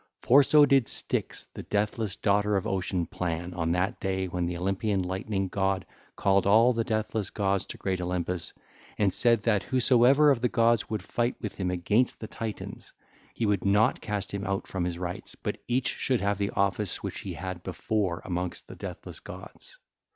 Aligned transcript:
For 0.23 0.41
so 0.41 0.65
did 0.65 0.87
Styx 0.87 1.45
the 1.53 1.61
deathless 1.61 2.15
daughter 2.15 2.55
of 2.57 2.65
Ocean 2.65 3.05
plan 3.05 3.53
on 3.53 3.71
that 3.73 3.99
day 3.99 4.25
when 4.27 4.47
the 4.47 4.57
Olympian 4.57 5.03
Lightener 5.03 5.83
called 6.15 6.47
all 6.47 6.73
the 6.73 6.83
deathless 6.83 7.29
gods 7.29 7.65
to 7.65 7.77
great 7.77 8.01
Olympus, 8.01 8.51
and 8.97 9.13
said 9.13 9.43
that 9.43 9.61
whosoever 9.61 10.31
of 10.31 10.41
the 10.41 10.49
gods 10.49 10.89
would 10.89 11.03
fight 11.03 11.35
with 11.39 11.53
him 11.53 11.69
against 11.69 12.19
the 12.19 12.25
Titans, 12.27 12.93
he 13.35 13.45
would 13.45 13.63
not 13.63 14.01
cast 14.01 14.31
him 14.33 14.43
out 14.43 14.65
from 14.65 14.85
his 14.85 14.97
rights, 14.97 15.35
but 15.35 15.59
each 15.67 15.89
should 15.89 16.21
have 16.21 16.39
the 16.39 16.49
office 16.49 17.03
which 17.03 17.19
he 17.19 17.33
had 17.33 17.61
before 17.61 18.23
amongst 18.25 18.67
the 18.67 18.75
deathless 18.75 19.19
gods. 19.19 19.77